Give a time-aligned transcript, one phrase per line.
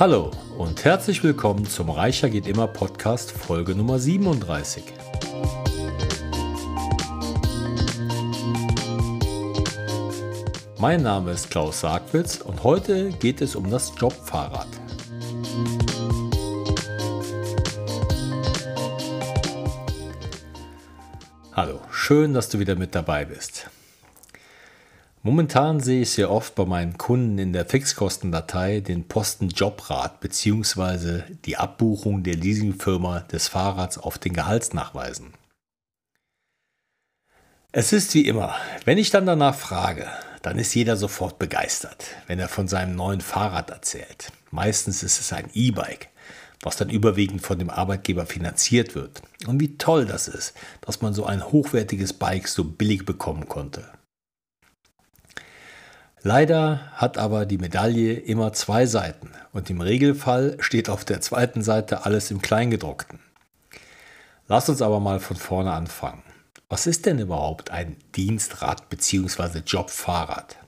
[0.00, 4.82] Hallo und herzlich willkommen zum Reicher geht immer Podcast Folge Nummer 37.
[10.78, 14.68] Mein Name ist Klaus Sargwitz und heute geht es um das Jobfahrrad.
[21.52, 23.68] Hallo, schön, dass du wieder mit dabei bist.
[25.22, 31.24] Momentan sehe ich sehr oft bei meinen Kunden in der Fixkostendatei den Posten Jobrat bzw.
[31.44, 35.34] die Abbuchung der Leasingfirma des Fahrrads auf den Gehaltsnachweisen.
[37.70, 38.56] Es ist wie immer,
[38.86, 40.06] wenn ich dann danach frage,
[40.40, 44.32] dann ist jeder sofort begeistert, wenn er von seinem neuen Fahrrad erzählt.
[44.50, 46.08] Meistens ist es ein E-Bike,
[46.62, 49.20] was dann überwiegend von dem Arbeitgeber finanziert wird.
[49.46, 53.86] Und wie toll das ist, dass man so ein hochwertiges Bike so billig bekommen konnte.
[56.22, 61.62] Leider hat aber die Medaille immer zwei Seiten und im Regelfall steht auf der zweiten
[61.62, 63.20] Seite alles im Kleingedruckten.
[64.46, 66.22] Lass uns aber mal von vorne anfangen.
[66.68, 69.60] Was ist denn überhaupt ein Dienstrad bzw.
[69.66, 70.58] Jobfahrrad?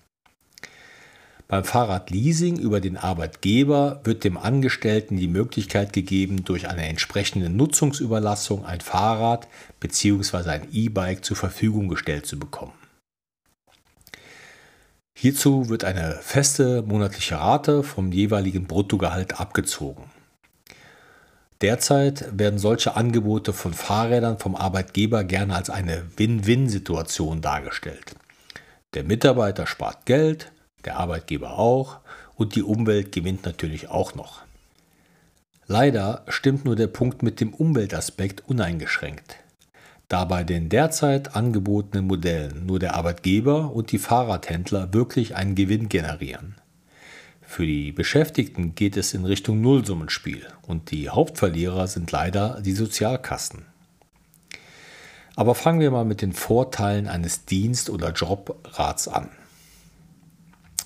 [1.48, 8.64] Beim Fahrradleasing über den Arbeitgeber wird dem Angestellten die Möglichkeit gegeben, durch eine entsprechende Nutzungsüberlassung
[8.64, 10.48] ein Fahrrad bzw.
[10.48, 12.72] ein E-Bike zur Verfügung gestellt zu bekommen.
[15.22, 20.10] Hierzu wird eine feste monatliche Rate vom jeweiligen Bruttogehalt abgezogen.
[21.60, 28.16] Derzeit werden solche Angebote von Fahrrädern vom Arbeitgeber gerne als eine Win-Win-Situation dargestellt.
[28.94, 30.50] Der Mitarbeiter spart Geld,
[30.84, 32.00] der Arbeitgeber auch
[32.34, 34.42] und die Umwelt gewinnt natürlich auch noch.
[35.68, 39.36] Leider stimmt nur der Punkt mit dem Umweltaspekt uneingeschränkt
[40.12, 45.88] da bei den derzeit angebotenen Modellen nur der Arbeitgeber und die Fahrradhändler wirklich einen Gewinn
[45.88, 46.56] generieren.
[47.40, 53.64] Für die Beschäftigten geht es in Richtung Nullsummenspiel und die Hauptverlierer sind leider die Sozialkassen.
[55.34, 59.30] Aber fangen wir mal mit den Vorteilen eines Dienst- oder Jobrats an.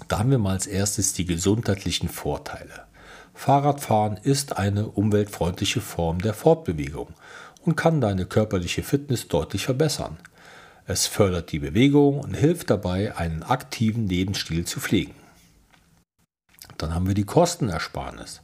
[0.07, 2.85] Da haben wir mal als erstes die gesundheitlichen Vorteile.
[3.35, 7.09] Fahrradfahren ist eine umweltfreundliche Form der Fortbewegung
[7.67, 10.17] und kann deine körperliche Fitness deutlich verbessern.
[10.87, 15.15] Es fördert die Bewegung und hilft dabei, einen aktiven Lebensstil zu pflegen.
[16.79, 18.43] Dann haben wir die Kostenersparnis.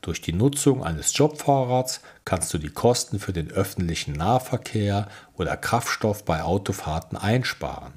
[0.00, 6.24] Durch die Nutzung eines Jobfahrrads kannst du die Kosten für den öffentlichen Nahverkehr oder Kraftstoff
[6.24, 7.92] bei Autofahrten einsparen.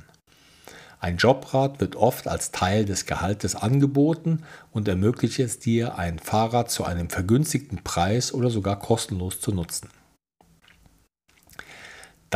[0.99, 6.71] Ein Jobrad wird oft als Teil des Gehaltes angeboten und ermöglicht es dir, ein Fahrrad
[6.71, 9.89] zu einem vergünstigten Preis oder sogar kostenlos zu nutzen.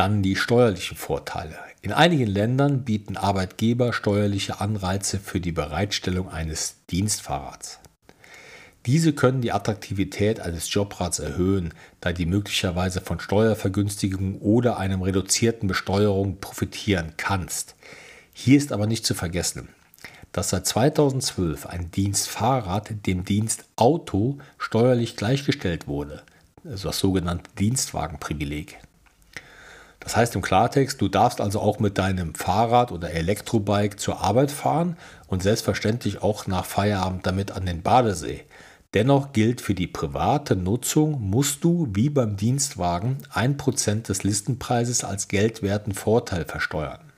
[0.00, 1.58] Dann die steuerlichen Vorteile.
[1.82, 7.80] In einigen Ländern bieten Arbeitgeber steuerliche Anreize für die Bereitstellung eines Dienstfahrrads.
[8.86, 15.68] Diese können die Attraktivität eines Jobrads erhöhen, da du möglicherweise von Steuervergünstigungen oder einem reduzierten
[15.68, 17.74] Besteuerung profitieren kannst.
[18.32, 19.68] Hier ist aber nicht zu vergessen,
[20.32, 26.22] dass seit 2012 ein Dienstfahrrad dem Dienstauto steuerlich gleichgestellt wurde,
[26.64, 28.78] also das sogenannte Dienstwagenprivileg.
[30.00, 34.50] Das heißt im Klartext, du darfst also auch mit deinem Fahrrad oder Elektrobike zur Arbeit
[34.50, 34.96] fahren
[35.26, 38.44] und selbstverständlich auch nach Feierabend damit an den Badesee.
[38.94, 45.28] Dennoch gilt für die private Nutzung, musst du wie beim Dienstwagen 1% des Listenpreises als
[45.28, 47.12] geldwerten Vorteil versteuern.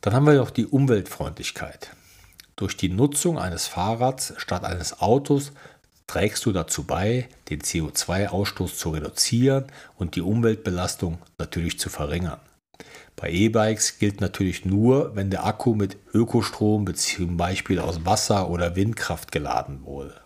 [0.00, 1.90] Dann haben wir noch die Umweltfreundlichkeit.
[2.56, 5.52] Durch die Nutzung eines Fahrrads statt eines Autos
[6.06, 9.66] trägst du dazu bei, den CO2-Ausstoß zu reduzieren
[9.96, 12.40] und die Umweltbelastung natürlich zu verringern.
[13.16, 17.78] Bei E-Bikes gilt natürlich nur, wenn der Akku mit Ökostrom bzw.
[17.78, 20.20] aus Wasser oder Windkraft geladen wurde.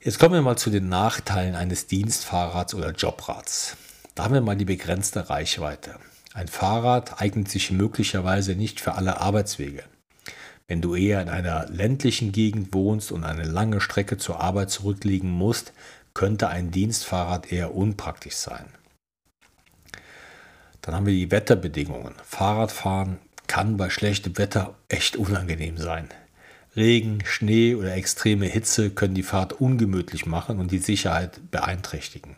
[0.00, 3.76] Jetzt kommen wir mal zu den Nachteilen eines Dienstfahrrads oder Jobrads.
[4.14, 5.94] Da haben wir mal die begrenzte Reichweite.
[6.34, 9.84] Ein Fahrrad eignet sich möglicherweise nicht für alle Arbeitswege.
[10.68, 15.30] Wenn du eher in einer ländlichen Gegend wohnst und eine lange Strecke zur Arbeit zurücklegen
[15.30, 15.72] musst,
[16.14, 18.66] könnte ein Dienstfahrrad eher unpraktisch sein.
[20.82, 22.14] Dann haben wir die Wetterbedingungen.
[22.24, 26.08] Fahrradfahren kann bei schlechtem Wetter echt unangenehm sein.
[26.74, 32.36] Regen, Schnee oder extreme Hitze können die Fahrt ungemütlich machen und die Sicherheit beeinträchtigen.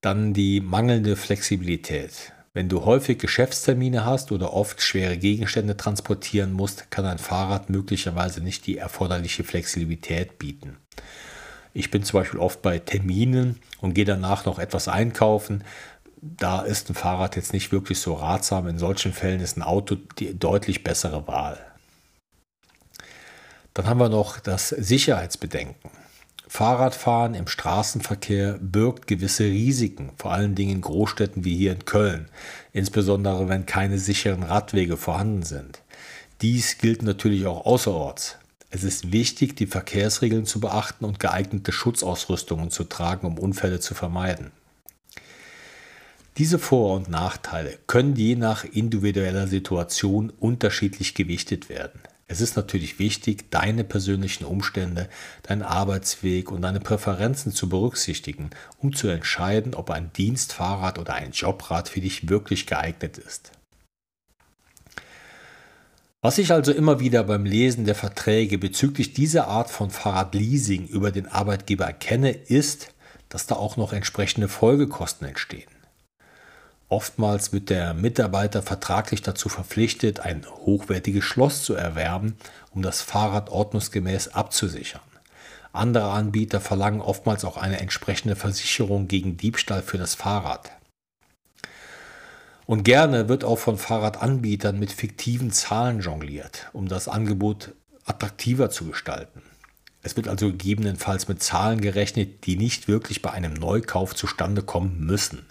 [0.00, 2.32] Dann die mangelnde Flexibilität.
[2.58, 8.40] Wenn du häufig Geschäftstermine hast oder oft schwere Gegenstände transportieren musst, kann ein Fahrrad möglicherweise
[8.40, 10.76] nicht die erforderliche Flexibilität bieten.
[11.72, 15.62] Ich bin zum Beispiel oft bei Terminen und gehe danach noch etwas einkaufen.
[16.20, 18.66] Da ist ein Fahrrad jetzt nicht wirklich so ratsam.
[18.66, 21.64] In solchen Fällen ist ein Auto die deutlich bessere Wahl.
[23.72, 25.92] Dann haben wir noch das Sicherheitsbedenken.
[26.58, 32.28] Fahrradfahren im Straßenverkehr birgt gewisse Risiken, vor allen Dingen in Großstädten wie hier in Köln,
[32.72, 35.82] insbesondere wenn keine sicheren Radwege vorhanden sind.
[36.42, 38.38] Dies gilt natürlich auch außerorts.
[38.70, 43.94] Es ist wichtig, die Verkehrsregeln zu beachten und geeignete Schutzausrüstungen zu tragen, um Unfälle zu
[43.94, 44.50] vermeiden.
[46.38, 52.00] Diese Vor- und Nachteile können je nach individueller Situation unterschiedlich gewichtet werden.
[52.30, 55.08] Es ist natürlich wichtig, deine persönlichen Umstände,
[55.44, 61.32] deinen Arbeitsweg und deine Präferenzen zu berücksichtigen, um zu entscheiden, ob ein Dienstfahrrad oder ein
[61.32, 63.52] Jobrad für dich wirklich geeignet ist.
[66.20, 71.10] Was ich also immer wieder beim Lesen der Verträge bezüglich dieser Art von Fahrradleasing über
[71.10, 72.92] den Arbeitgeber erkenne, ist,
[73.30, 75.77] dass da auch noch entsprechende Folgekosten entstehen.
[76.90, 82.36] Oftmals wird der Mitarbeiter vertraglich dazu verpflichtet, ein hochwertiges Schloss zu erwerben,
[82.70, 85.02] um das Fahrrad ordnungsgemäß abzusichern.
[85.72, 90.72] Andere Anbieter verlangen oftmals auch eine entsprechende Versicherung gegen Diebstahl für das Fahrrad.
[92.64, 97.74] Und gerne wird auch von Fahrradanbietern mit fiktiven Zahlen jongliert, um das Angebot
[98.06, 99.42] attraktiver zu gestalten.
[100.02, 105.04] Es wird also gegebenenfalls mit Zahlen gerechnet, die nicht wirklich bei einem Neukauf zustande kommen
[105.04, 105.46] müssen.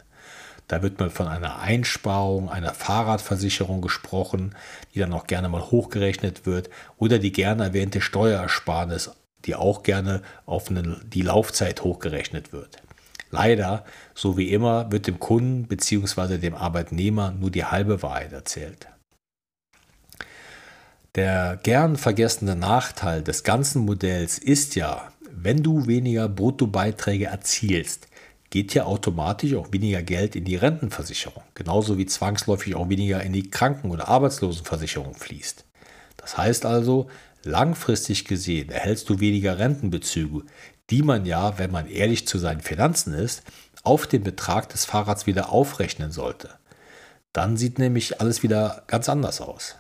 [0.68, 4.56] Da wird mal von einer Einsparung einer Fahrradversicherung gesprochen,
[4.94, 9.12] die dann auch gerne mal hochgerechnet wird, oder die gerne erwähnte Steuersparnis,
[9.46, 12.82] die auch gerne auf die Laufzeit hochgerechnet wird.
[13.32, 16.38] Leider, so wie immer, wird dem Kunden bzw.
[16.38, 18.88] dem Arbeitnehmer nur die halbe Wahrheit erzählt.
[21.16, 28.08] Der gern vergessene Nachteil des ganzen Modells ist ja, wenn du weniger Bruttobeiträge erzielst,
[28.50, 33.34] geht ja automatisch auch weniger Geld in die Rentenversicherung, genauso wie zwangsläufig auch weniger in
[33.34, 35.66] die Kranken- oder Arbeitslosenversicherung fließt.
[36.18, 37.10] Das heißt also,
[37.44, 40.44] langfristig gesehen erhältst du weniger Rentenbezüge,
[40.90, 43.44] die man ja, wenn man ehrlich zu seinen Finanzen ist,
[43.84, 46.50] auf den Betrag des Fahrrads wieder aufrechnen sollte.
[47.34, 49.76] Dann sieht nämlich alles wieder ganz anders aus.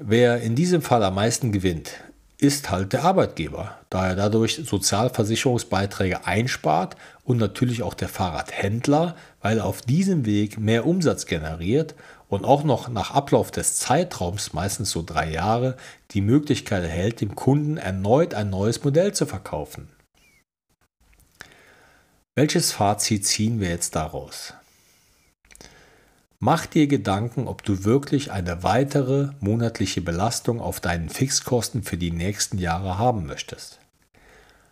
[0.00, 1.92] Wer in diesem Fall am meisten gewinnt,
[2.38, 9.58] ist halt der Arbeitgeber, da er dadurch Sozialversicherungsbeiträge einspart und natürlich auch der Fahrradhändler, weil
[9.58, 11.94] er auf diesem Weg mehr Umsatz generiert
[12.28, 15.76] und auch noch nach Ablauf des Zeitraums, meistens so drei Jahre,
[16.10, 19.88] die Möglichkeit erhält, dem Kunden erneut ein neues Modell zu verkaufen.
[22.34, 24.54] Welches Fazit ziehen wir jetzt daraus?
[26.46, 32.10] Mach dir Gedanken, ob du wirklich eine weitere monatliche Belastung auf deinen Fixkosten für die
[32.10, 33.78] nächsten Jahre haben möchtest.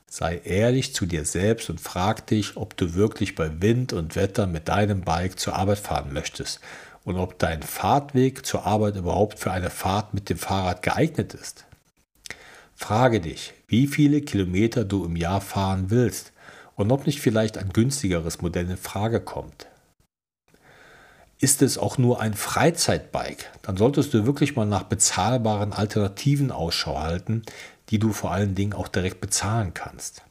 [0.07, 4.47] Sei ehrlich zu dir selbst und frag dich, ob du wirklich bei Wind und Wetter
[4.47, 6.61] mit deinem Bike zur Arbeit fahren möchtest
[7.05, 11.65] und ob dein Fahrtweg zur Arbeit überhaupt für eine Fahrt mit dem Fahrrad geeignet ist.
[12.77, 16.33] Frage dich, wie viele Kilometer du im Jahr fahren willst
[16.77, 19.69] und ob nicht vielleicht ein günstigeres Modell in Frage kommt.
[21.43, 27.01] Ist es auch nur ein Freizeitbike, dann solltest du wirklich mal nach bezahlbaren Alternativen Ausschau
[27.01, 27.43] halten,
[27.89, 30.23] die du vor allen Dingen auch direkt bezahlen kannst.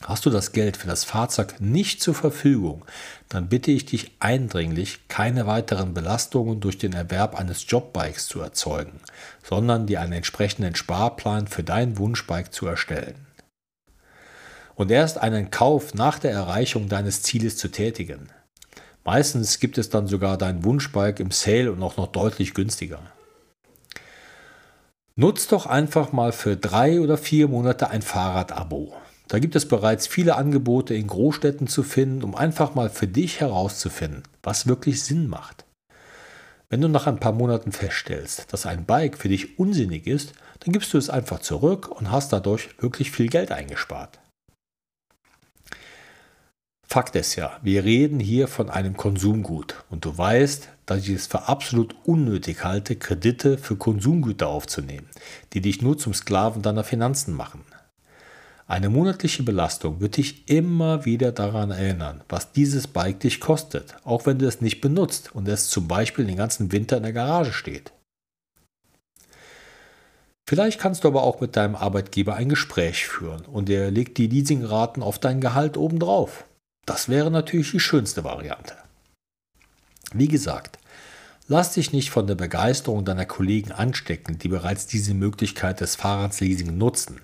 [0.00, 2.86] Hast du das Geld für das Fahrzeug nicht zur Verfügung,
[3.28, 8.98] dann bitte ich dich eindringlich, keine weiteren Belastungen durch den Erwerb eines Jobbikes zu erzeugen,
[9.42, 13.26] sondern dir einen entsprechenden Sparplan für dein Wunschbike zu erstellen.
[14.74, 18.30] Und erst einen Kauf nach der Erreichung deines Zieles zu tätigen.
[19.04, 23.00] Meistens gibt es dann sogar dein Wunschbike im Sale und auch noch deutlich günstiger.
[25.16, 28.94] Nutz doch einfach mal für drei oder vier Monate ein Fahrrad-Abo.
[29.28, 33.40] Da gibt es bereits viele Angebote in Großstädten zu finden, um einfach mal für dich
[33.40, 35.64] herauszufinden, was wirklich Sinn macht.
[36.70, 40.72] Wenn du nach ein paar Monaten feststellst, dass ein Bike für dich unsinnig ist, dann
[40.72, 44.21] gibst du es einfach zurück und hast dadurch wirklich viel Geld eingespart.
[46.92, 51.26] Fakt ist ja, wir reden hier von einem Konsumgut und du weißt, dass ich es
[51.26, 55.08] für absolut unnötig halte, Kredite für Konsumgüter aufzunehmen,
[55.54, 57.62] die dich nur zum Sklaven deiner Finanzen machen.
[58.66, 64.26] Eine monatliche Belastung wird dich immer wieder daran erinnern, was dieses Bike dich kostet, auch
[64.26, 67.54] wenn du es nicht benutzt und es zum Beispiel den ganzen Winter in der Garage
[67.54, 67.90] steht.
[70.46, 74.26] Vielleicht kannst du aber auch mit deinem Arbeitgeber ein Gespräch führen und er legt die
[74.26, 76.44] Leasingraten auf dein Gehalt obendrauf.
[76.84, 78.76] Das wäre natürlich die schönste Variante.
[80.12, 80.78] Wie gesagt,
[81.46, 86.76] lass dich nicht von der Begeisterung deiner Kollegen anstecken, die bereits diese Möglichkeit des Fahrradsleasing
[86.76, 87.20] nutzen.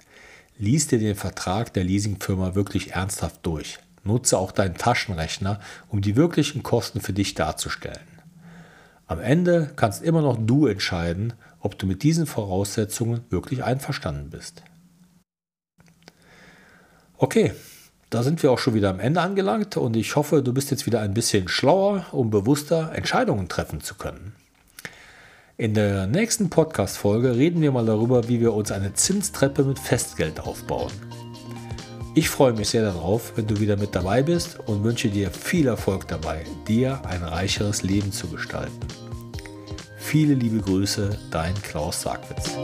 [0.59, 3.79] Lies dir den Vertrag der Leasingfirma wirklich ernsthaft durch.
[4.05, 8.09] Nutze auch deinen Taschenrechner, um die wirklichen Kosten für dich darzustellen.
[9.07, 14.63] Am Ende kannst immer noch du entscheiden, ob du mit diesen Voraussetzungen wirklich einverstanden bist.
[17.17, 17.53] Okay,
[18.11, 20.87] da sind wir auch schon wieder am Ende angelangt und ich hoffe, du bist jetzt
[20.87, 24.35] wieder ein bisschen schlauer, um bewusster Entscheidungen treffen zu können.
[25.59, 30.41] In der nächsten Podcast-Folge reden wir mal darüber, wie wir uns eine Zinstreppe mit Festgeld
[30.41, 30.93] aufbauen.
[32.15, 35.67] Ich freue mich sehr darauf, wenn du wieder mit dabei bist und wünsche dir viel
[35.67, 38.79] Erfolg dabei, dir ein reicheres Leben zu gestalten.
[39.99, 42.57] Viele liebe Grüße, dein Klaus Sagwitz.